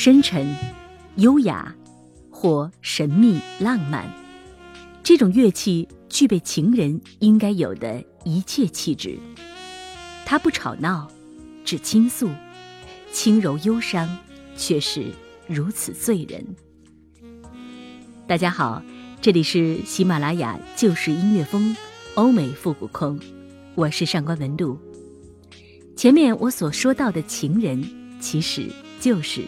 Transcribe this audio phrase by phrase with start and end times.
[0.00, 0.54] 深沉、
[1.16, 1.74] 优雅
[2.30, 4.08] 或神秘浪漫，
[5.02, 9.18] 这种乐器具备情人应该有的一切气质。
[10.24, 11.10] 它不吵闹，
[11.64, 12.30] 只倾诉，
[13.10, 14.08] 轻柔忧伤，
[14.56, 15.06] 却是
[15.48, 16.46] 如此醉人。
[18.28, 18.80] 大家好，
[19.20, 21.76] 这里是喜马拉雅旧时音乐风
[22.14, 23.18] 欧美复古空，
[23.74, 24.78] 我是上官文露。
[25.96, 27.84] 前面我所说到的情人，
[28.20, 28.68] 其实
[29.00, 29.42] 就是。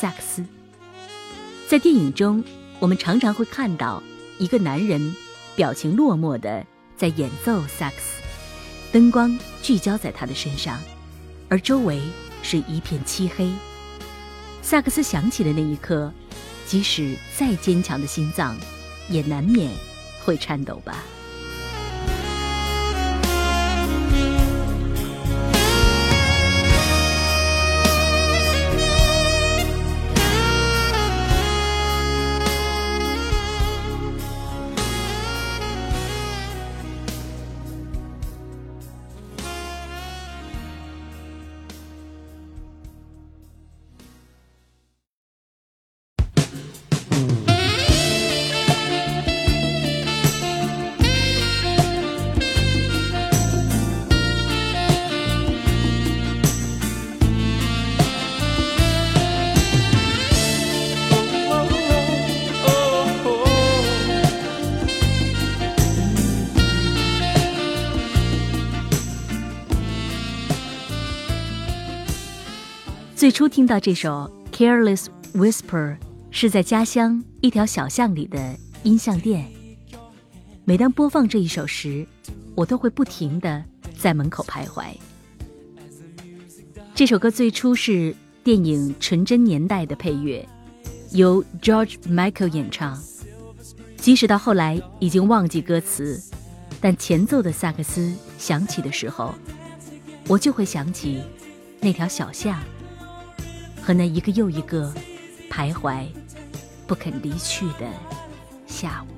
[0.00, 0.42] 萨克斯，
[1.68, 2.42] 在电影中，
[2.78, 4.02] 我们常常会看到
[4.38, 5.14] 一个男人
[5.54, 6.64] 表情落寞的
[6.96, 8.22] 在演奏萨克斯，
[8.92, 10.80] 灯光聚焦在他的身上，
[11.50, 12.00] 而周围
[12.42, 13.52] 是一片漆黑。
[14.62, 16.10] 萨克斯响起的那一刻，
[16.66, 18.56] 即使再坚强的心脏，
[19.10, 19.70] 也难免
[20.24, 21.04] 会颤抖吧。
[73.20, 75.68] 最初听到这首《Careless Whisper》
[76.30, 79.46] 是在家乡一条小巷里的音像店。
[80.64, 82.06] 每当播放这一首时，
[82.54, 83.62] 我都会不停地
[83.98, 84.84] 在门口徘徊。
[86.94, 90.48] 这首歌最初是电影《纯真年代》的配乐，
[91.10, 92.98] 由 George Michael 演唱。
[93.98, 96.18] 即使到后来已经忘记歌词，
[96.80, 99.34] 但前奏的萨克斯响起的时候，
[100.26, 101.20] 我就会想起
[101.80, 102.58] 那条小巷。
[103.90, 104.94] 和那一个又一个
[105.50, 106.06] 徘徊、
[106.86, 107.90] 不肯离去的
[108.64, 109.08] 下午。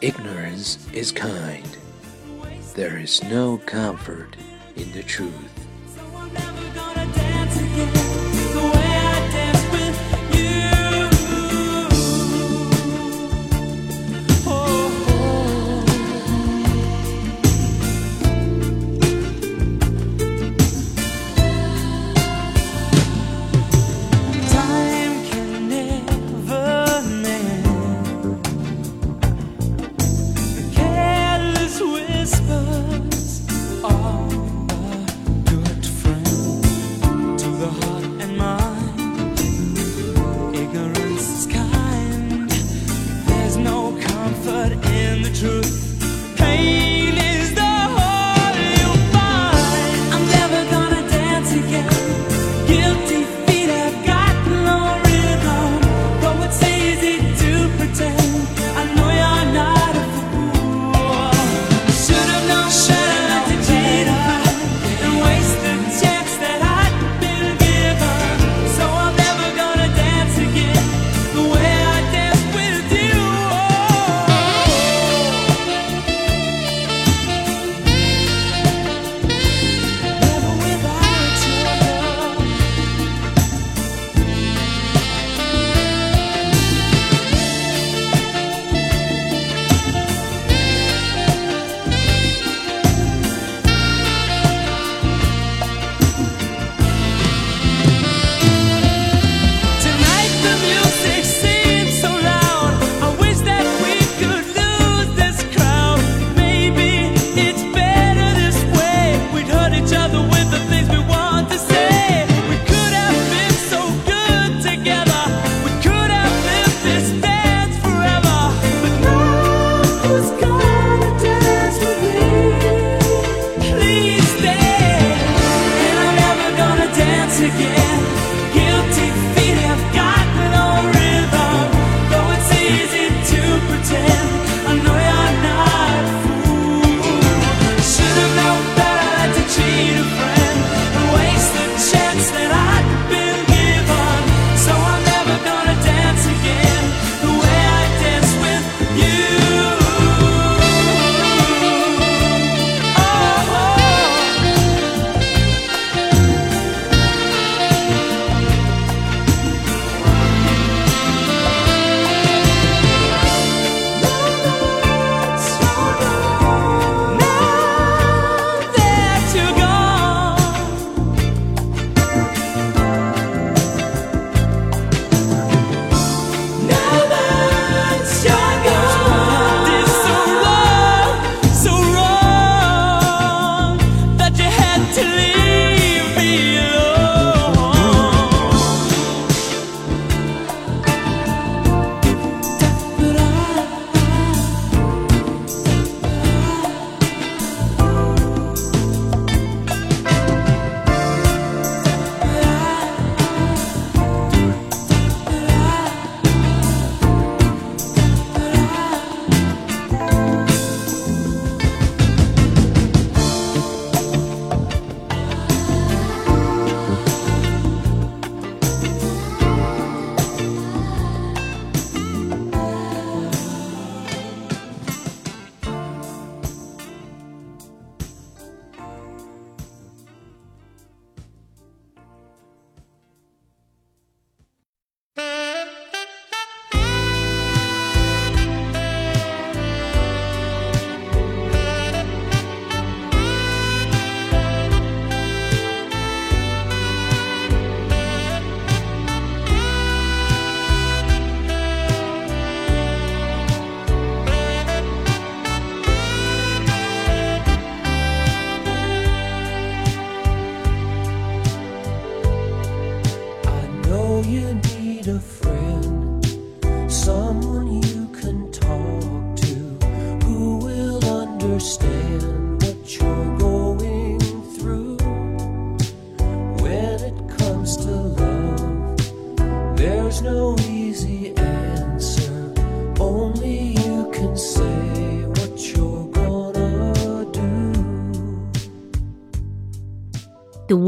[0.00, 1.68] Ignorance is kind.
[2.74, 4.38] There is no comfort
[4.74, 5.51] in the truth.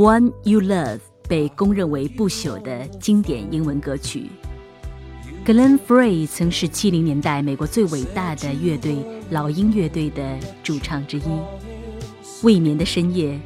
[0.05, 4.27] One You Love 被公认为不朽的经典英文歌曲。
[5.47, 8.99] Glenn Frey 曾是70年代美国最伟大的乐队
[9.31, 11.23] 老鹰乐队的主唱之一。
[12.43, 13.41] 未眠的深夜，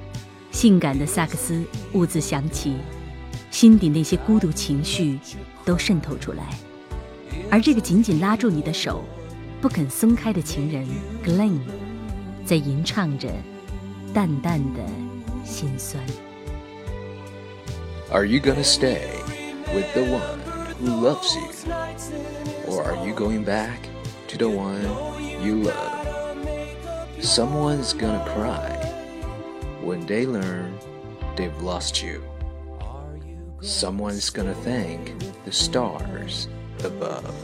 [0.50, 2.74] 性感的萨克斯兀自响起，
[3.52, 5.16] 心底那些孤独情绪
[5.64, 6.42] 都渗透出来。
[7.48, 9.04] 而这个紧紧拉住你的手，
[9.60, 10.84] 不肯松开的情人
[11.24, 11.60] Glenn，
[12.44, 13.28] 在吟唱着
[14.12, 14.84] 淡淡的
[15.44, 16.02] 心酸。
[18.10, 19.20] Are you gonna stay
[19.74, 20.40] with the one
[20.78, 21.50] who loves you?
[22.66, 23.86] Or are you going back
[24.28, 24.82] to the one
[25.42, 26.34] you love?
[27.20, 28.72] Someone's gonna cry
[29.82, 30.78] when they learn
[31.36, 32.24] they've lost you.
[33.60, 35.12] Someone's gonna thank
[35.44, 36.48] the stars
[36.84, 37.34] above.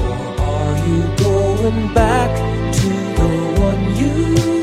[0.00, 2.32] Or are you going back
[2.72, 3.28] to the
[3.60, 4.57] one you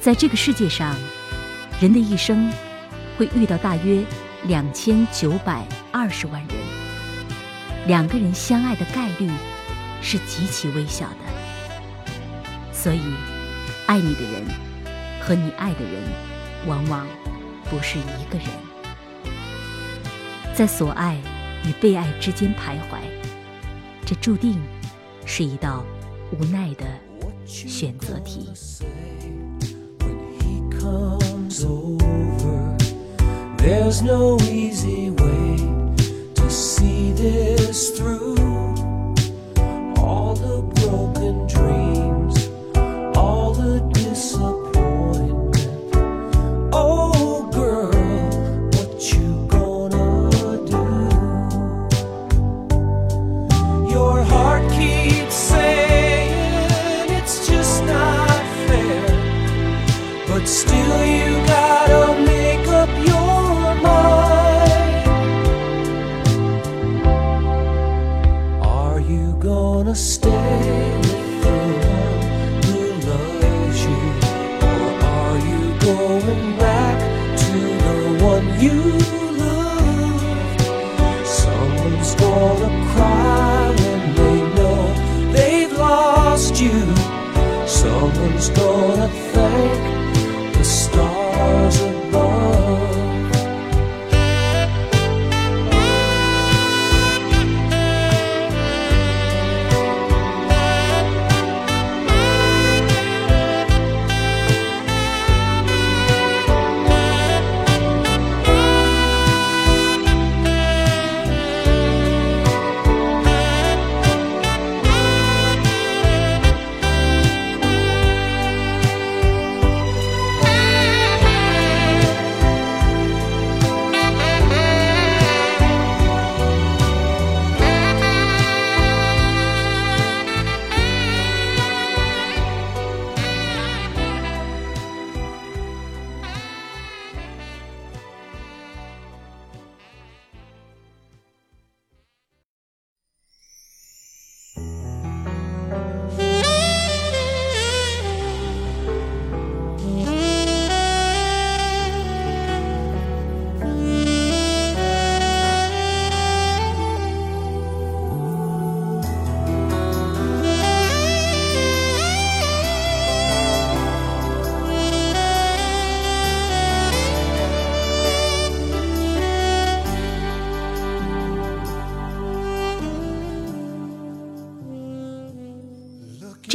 [0.00, 0.96] 在这个世界上，
[1.80, 2.50] 人的一生
[3.16, 4.02] 会遇到大约
[4.44, 6.56] 两千九百二十万人。
[7.86, 9.30] 两个人相爱的概率
[10.02, 12.12] 是极其微小的，
[12.72, 13.00] 所以，
[13.86, 14.44] 爱你的人
[15.20, 16.02] 和你爱的人
[16.66, 17.06] 往往
[17.70, 18.48] 不是一个人。
[20.52, 21.16] 在所爱
[21.64, 22.98] 与被爱之间徘徊，
[24.04, 24.60] 这注定
[25.24, 25.84] 是一道
[26.32, 26.84] 无奈的
[27.46, 28.50] 选择题。
[30.40, 32.76] He comes over.
[33.58, 35.56] There's no easy way
[36.34, 38.36] to see this through.
[39.96, 41.46] All the broken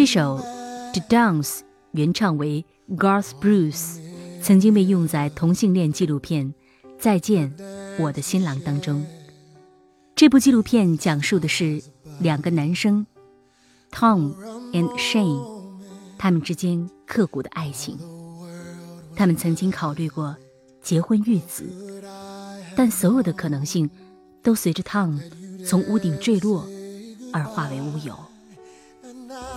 [0.07, 0.39] 首
[0.93, 1.59] 《The Dance》
[1.91, 3.99] 原唱为 Garth Bruce，
[4.41, 6.47] 曾经被用在同性恋纪录片
[6.97, 7.53] 《再见，
[7.99, 9.05] 我的新郎》当中。
[10.15, 11.83] 这部纪录片讲述的是
[12.19, 13.05] 两个男生
[13.91, 14.33] Tom
[14.71, 15.45] and Shane，
[16.17, 17.99] 他们之间刻骨的爱情。
[19.13, 20.35] 他们曾经考虑过
[20.81, 21.65] 结婚育子，
[22.77, 23.89] 但所有的可能性
[24.41, 25.19] 都随着 Tom
[25.65, 26.65] 从屋顶坠落
[27.33, 28.17] 而化为乌有。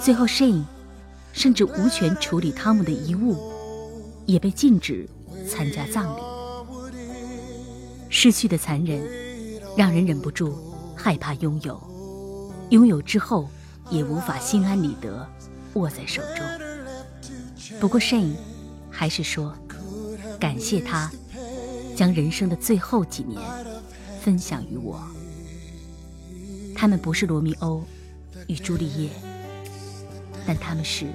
[0.03, 0.65] 最后，Shane
[1.33, 3.37] 甚至无权处理汤姆的遗物，
[4.27, 5.09] 也被禁止
[5.49, 6.21] 参加葬礼。
[8.09, 9.03] 失去的残忍，
[9.77, 10.59] 让人忍不住
[10.97, 11.75] 害怕拥有；
[12.71, 13.49] 拥有之后，
[13.91, 15.27] 也无法心安理得
[15.75, 16.45] 握在手中。
[17.79, 18.35] 不过，Shane
[18.91, 19.55] 还是说，
[20.41, 21.11] 感谢他
[21.95, 23.41] 将人生的最后几年
[24.21, 25.01] 分享于我。
[26.75, 27.85] 他们不是罗密欧
[28.49, 29.11] 与朱丽叶，
[30.51, 31.07] 但他们是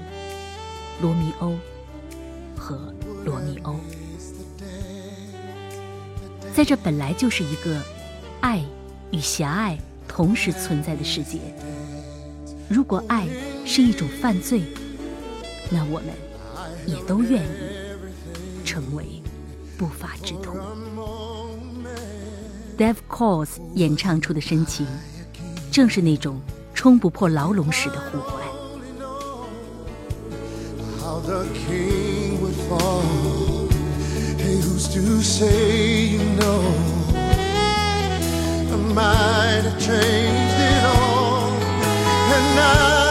[1.01, 1.57] 罗密欧
[2.57, 2.79] 和
[3.25, 3.75] 罗密欧。
[6.53, 7.83] 在这本来就是一个
[8.39, 8.63] 爱
[9.11, 9.77] 与狭隘
[10.07, 11.39] 同时存在的世界，
[12.69, 13.27] 如果爱
[13.65, 14.61] 是一种犯罪，
[15.69, 16.13] 那我们
[16.87, 19.21] 也都愿意成为
[19.77, 20.57] 不法之徒。
[22.77, 24.87] Dave Koz 演唱出的深情，
[25.73, 26.39] 正是那种
[26.73, 28.44] 冲不破牢笼时的呼唤。
[31.25, 33.01] The king would fall.
[34.37, 36.61] Hey, who's to say you know?
[38.71, 41.49] I might have changed it all,
[42.35, 43.04] and now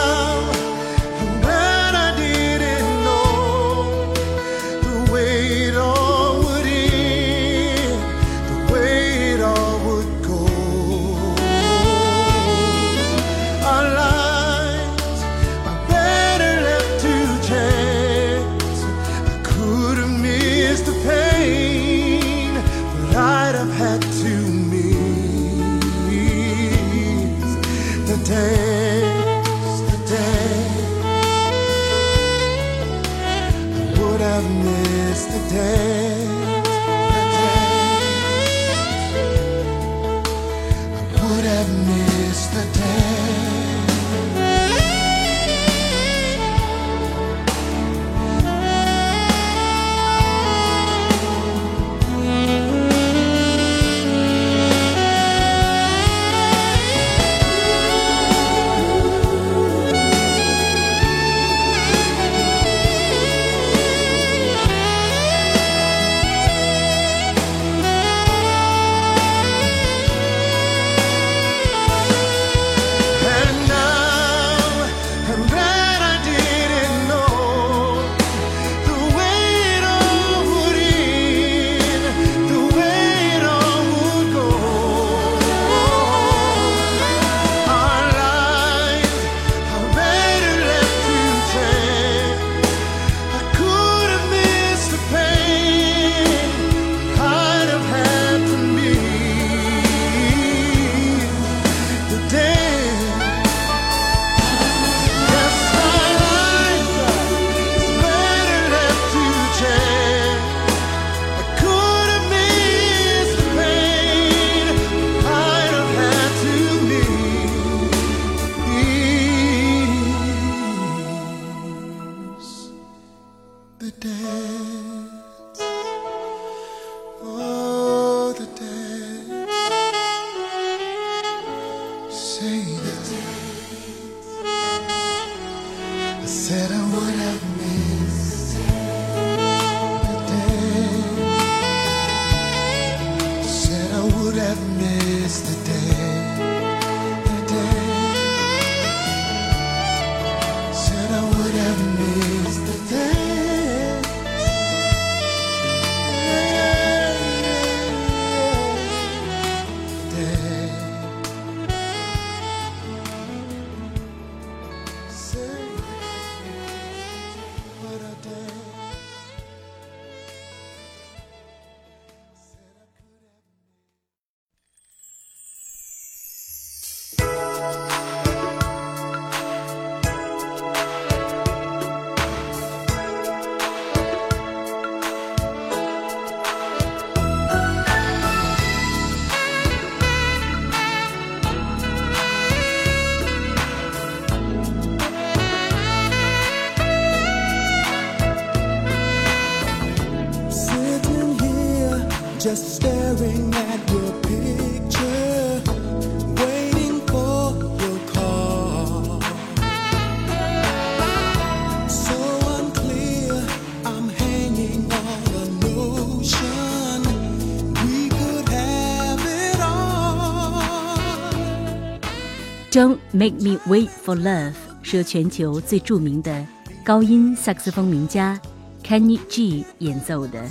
[222.75, 224.51] Don't Make Me Wait for Love
[224.83, 226.45] 是由全球最著名的
[226.83, 228.37] 高音萨克斯风名家
[228.83, 230.45] Kenny G 演奏的。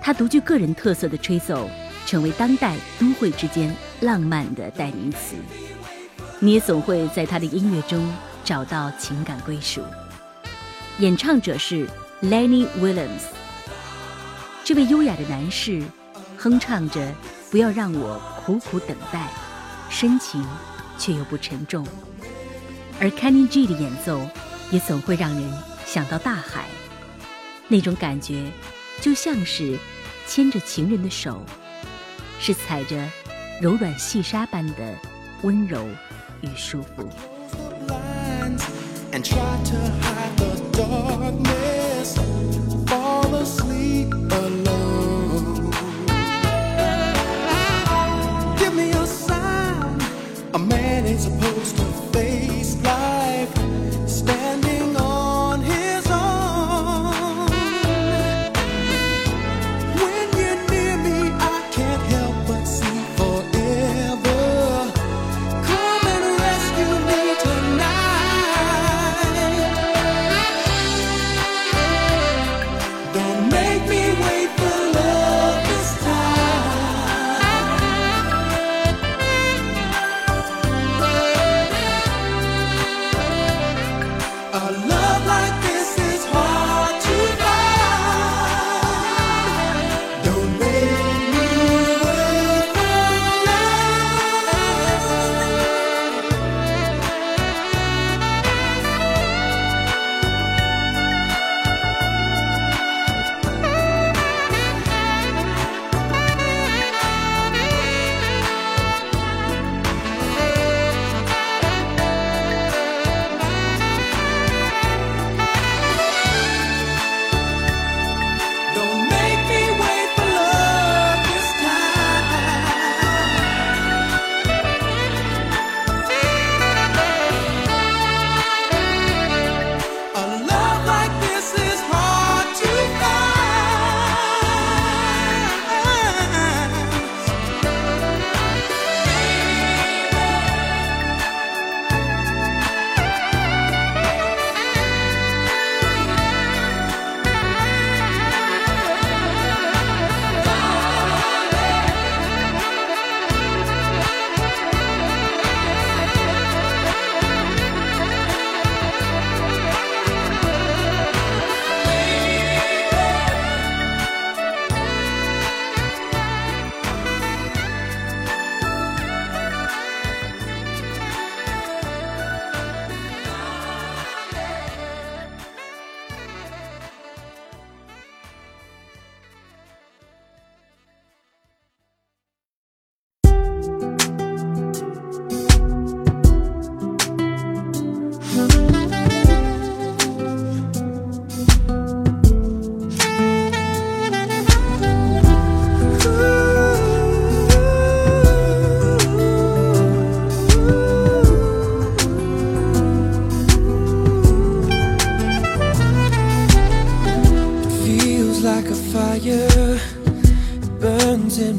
[0.00, 1.68] 他独具个人特色的吹奏，
[2.06, 3.70] 成为当代都会之间
[4.00, 5.36] 浪漫的代名词。
[6.40, 8.10] 你也总会在他的音乐中
[8.42, 9.82] 找到情感归属。
[11.00, 11.86] 演唱者是
[12.22, 13.26] Lenny Williams。
[14.64, 15.82] 这位优雅的男士
[16.38, 17.12] 哼唱着
[17.52, 19.28] “不要让我苦苦等待”，
[19.90, 20.42] 深情
[20.98, 21.86] 却又不沉重。
[23.00, 24.20] 而 Kenny G 的演奏
[24.70, 25.52] 也总会让人
[25.86, 26.66] 想到大海，
[27.68, 28.50] 那种感觉
[29.00, 29.78] 就像是
[30.26, 31.42] 牵着情人的手，
[32.40, 33.08] 是踩着
[33.60, 34.94] 柔软细沙般的
[35.42, 35.86] 温柔
[36.40, 37.08] 与舒服。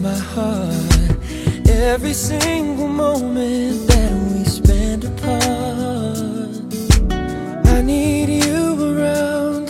[0.01, 1.12] My heart
[1.67, 6.49] every single moment that we spend apart
[7.65, 9.67] i need you around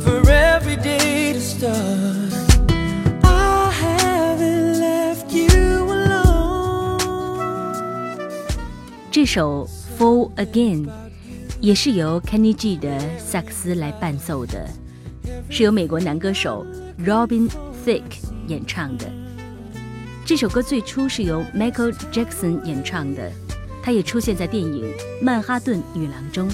[0.00, 1.74] for every day to start
[3.24, 6.98] i haven't left you alone
[9.10, 9.68] 这首
[10.00, 10.86] 《Fall Again》
[11.60, 14.68] 也是由 Kenny G 的萨克斯来伴奏的，
[15.50, 16.64] 是由美国男歌手
[17.04, 17.50] Robin
[17.84, 19.06] Thicke 演唱的。
[20.27, 23.31] 这首歌最初是由 Michael Jackson 演唱的，
[23.83, 24.85] 他也出现在电影《
[25.23, 26.49] 曼哈顿女郎》中，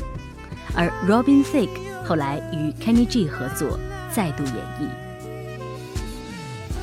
[0.74, 3.80] 而 Robin Thicke 后来与 Kenny G 合作，
[4.12, 4.90] 再度演绎。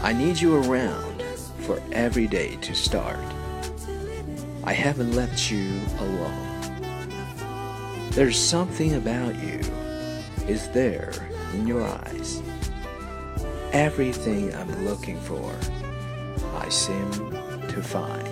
[0.03, 1.23] I need you around
[1.67, 3.17] for every day to start.
[4.65, 6.47] I haven't left you alone.
[8.13, 9.61] There's something about you
[10.49, 11.13] is there
[11.53, 12.41] in your eyes.
[13.73, 15.51] Everything I'm looking for,
[16.60, 17.10] I seem
[17.70, 18.30] to find.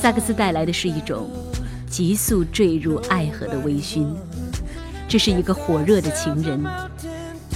[0.00, 1.30] 萨克斯带来的是一种
[1.88, 4.08] 急速坠入爱河的微醺，
[5.06, 6.60] 这是一个火热的情人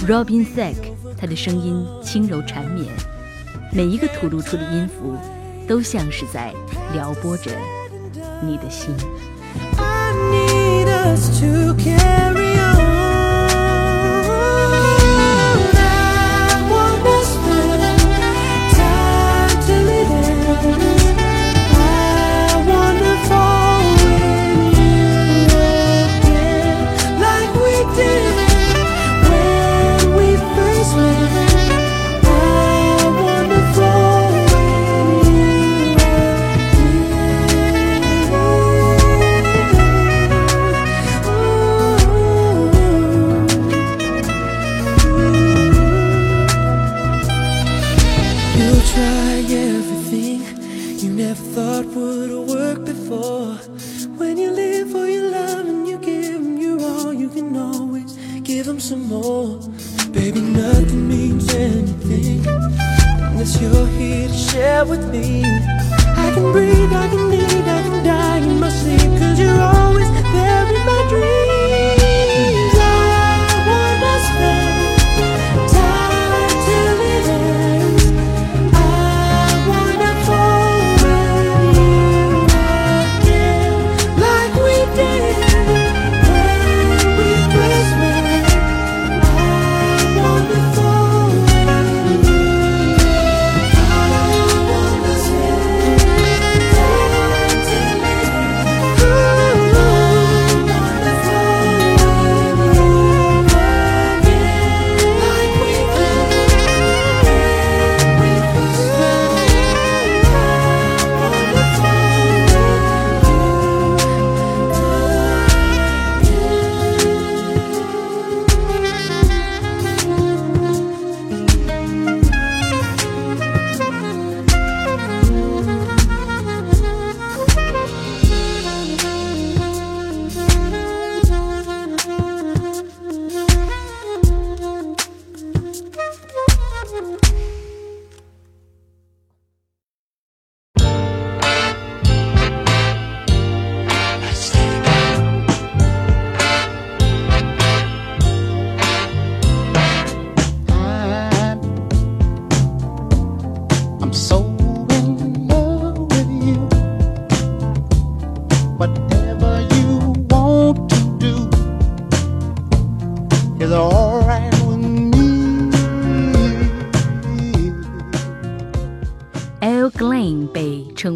[0.07, 2.87] ，Robin Thicke，他的声音轻柔缠绵，
[3.77, 5.15] 每一个吐露出的音符，
[5.67, 6.51] 都像是在
[6.93, 7.51] 撩拨着
[8.41, 8.91] 你的心。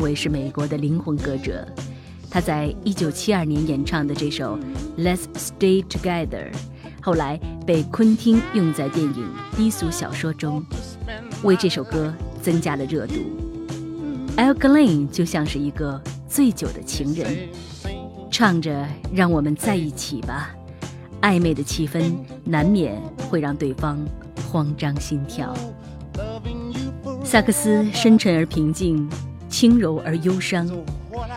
[0.02, 1.66] 为是美国的灵魂歌者，
[2.30, 4.58] 他在1972年演唱的这首
[4.98, 6.52] 《Let's Stay Together》，
[7.02, 10.66] 后来被昆汀用在电影《低俗小说》中，
[11.44, 13.14] 为这首歌增加了热度。
[14.38, 17.48] Al Glenn 就像是一个醉酒的情人，
[18.32, 20.50] 唱着“让我们在一起吧”，
[21.22, 22.12] 暧昧的气氛
[22.44, 24.00] 难免会让对方
[24.52, 25.54] 慌张心跳。
[27.24, 29.08] 萨克斯深沉而平静，
[29.52, 30.68] 轻柔而忧伤。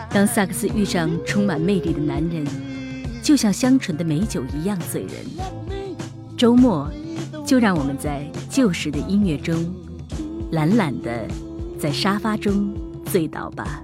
[0.09, 2.43] 当萨克斯遇上充满魅力的男人，
[3.21, 5.11] 就像香醇的美酒一样醉人。
[6.37, 6.89] 周末，
[7.45, 9.73] 就让我们在旧时的音乐中，
[10.51, 11.27] 懒懒的
[11.79, 12.73] 在沙发中
[13.05, 13.81] 醉倒吧。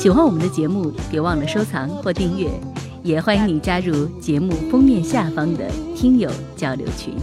[0.00, 2.48] 喜欢我们的节目，别忘了收藏或订阅，
[3.02, 7.14] 也欢迎你加入节目封面下方的听友交流群。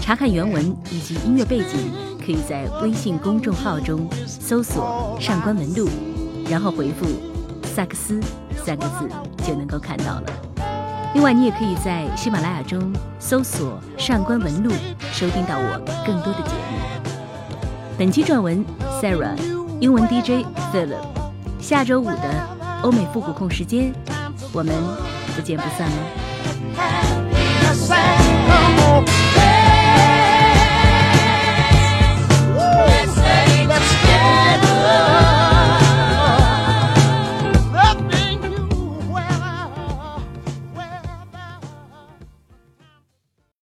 [0.00, 1.92] 查看原文以及音乐背景，
[2.24, 5.86] 可以在微信公众号中搜索“上官文录”，
[6.48, 7.04] 然后回复
[7.76, 8.18] “萨克斯”
[8.64, 9.06] 三个字
[9.46, 10.22] 就能够看到了。
[11.12, 14.72] 另外，你也可以在喜马拉雅中搜索“上官文录”，
[15.12, 17.12] 收听到我更多的节目。
[17.98, 18.64] 本期撰文
[18.98, 19.36] Sarah，
[19.78, 21.21] 英文 DJ Philip。
[21.62, 22.48] 下周五的
[22.82, 23.94] 欧美复古控时间，
[24.52, 24.74] 我们
[25.36, 26.02] 不见不散哦。